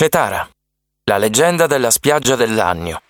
[0.00, 0.48] Cetara,
[1.10, 3.02] la leggenda della spiaggia dell'Agno.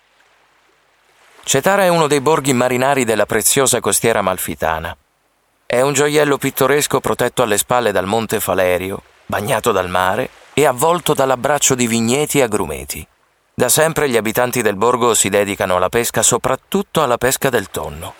[1.45, 4.97] Cetara è uno dei borghi marinari della preziosa costiera amalfitana.
[5.65, 11.13] È un gioiello pittoresco protetto alle spalle dal monte Falerio, bagnato dal mare e avvolto
[11.13, 13.07] dall'abbraccio di vigneti e agrumeti.
[13.53, 18.15] Da sempre gli abitanti del borgo si dedicano alla pesca, soprattutto alla pesca del tonno.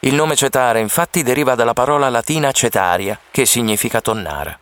[0.00, 4.58] Il nome Cetara infatti deriva dalla parola latina cetaria, che significa tonnara.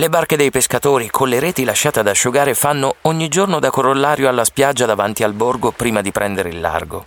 [0.00, 4.30] Le barche dei pescatori, con le reti lasciate ad asciugare, fanno ogni giorno da corollario
[4.30, 7.04] alla spiaggia davanti al borgo prima di prendere il largo.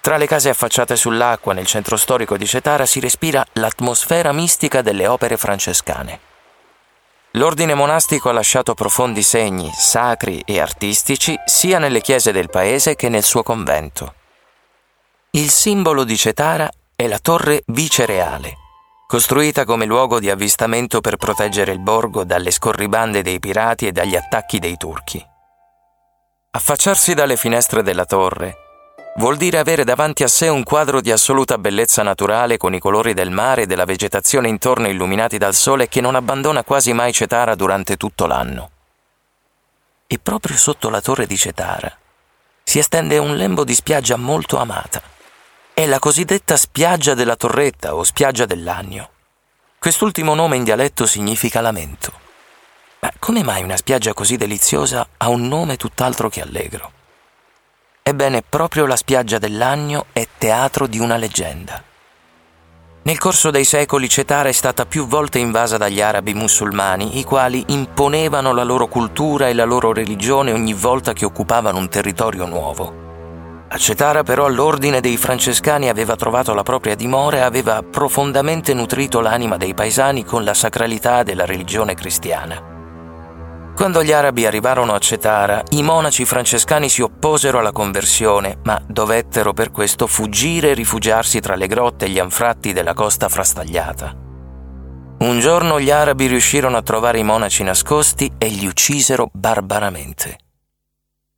[0.00, 5.06] Tra le case affacciate sull'acqua nel centro storico di Cetara si respira l'atmosfera mistica delle
[5.06, 6.18] opere francescane.
[7.34, 13.08] L'ordine monastico ha lasciato profondi segni, sacri e artistici, sia nelle chiese del paese che
[13.08, 14.14] nel suo convento.
[15.30, 18.56] Il simbolo di Cetara è la torre vicereale,
[19.06, 24.16] costruita come luogo di avvistamento per proteggere il borgo dalle scorribande dei pirati e dagli
[24.16, 25.24] attacchi dei turchi.
[26.50, 28.56] Affacciarsi dalle finestre della torre
[29.18, 33.14] vuol dire avere davanti a sé un quadro di assoluta bellezza naturale con i colori
[33.14, 37.54] del mare e della vegetazione intorno illuminati dal sole che non abbandona quasi mai Cetara
[37.54, 38.70] durante tutto l'anno.
[40.08, 41.96] E proprio sotto la torre di Cetara
[42.64, 45.14] si estende un lembo di spiaggia molto amata
[45.78, 49.10] è la cosiddetta spiaggia della torretta o spiaggia dell'agno.
[49.78, 52.12] Quest'ultimo nome in dialetto significa lamento.
[53.00, 56.92] Ma come mai una spiaggia così deliziosa ha un nome tutt'altro che allegro?
[58.02, 61.82] Ebbene, proprio la spiaggia dell'agno è teatro di una leggenda.
[63.02, 67.62] Nel corso dei secoli Cetara è stata più volte invasa dagli arabi musulmani, i quali
[67.66, 73.05] imponevano la loro cultura e la loro religione ogni volta che occupavano un territorio nuovo.
[73.68, 79.20] A Cetara però l'ordine dei francescani aveva trovato la propria dimora e aveva profondamente nutrito
[79.20, 82.74] l'anima dei paesani con la sacralità della religione cristiana.
[83.74, 89.52] Quando gli arabi arrivarono a Cetara, i monaci francescani si opposero alla conversione, ma dovettero
[89.52, 94.14] per questo fuggire e rifugiarsi tra le grotte e gli anfratti della costa frastagliata.
[95.18, 100.38] Un giorno gli arabi riuscirono a trovare i monaci nascosti e li uccisero barbaramente.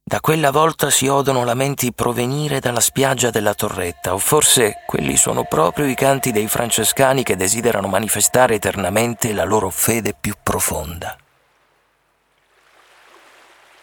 [0.08, 5.44] Da quella volta si odono lamenti provenire dalla spiaggia della torretta, o forse quelli sono
[5.44, 11.14] proprio i canti dei francescani che desiderano manifestare eternamente la loro fede più profonda.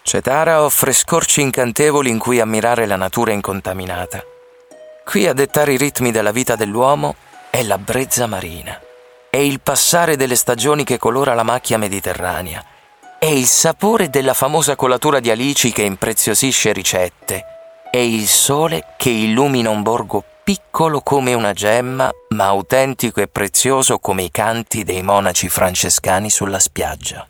[0.02, 4.24] Cetara offre scorci incantevoli in cui ammirare la natura incontaminata.
[5.06, 7.18] Qui a dettare i ritmi della vita dell'uomo
[7.52, 8.82] è la brezza marina,
[9.30, 12.66] è il passare delle stagioni che colora la macchia mediterranea,
[13.26, 17.44] è il sapore della famosa colatura di alici che impreziosisce ricette.
[17.90, 23.98] È il sole che illumina un borgo piccolo come una gemma, ma autentico e prezioso
[23.98, 27.28] come i canti dei monaci francescani sulla spiaggia.